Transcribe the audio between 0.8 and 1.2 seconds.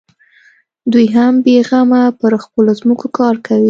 دوى